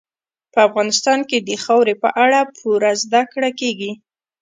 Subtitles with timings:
[0.53, 3.91] په افغانستان کې د خاورې په اړه پوره زده کړه کېږي.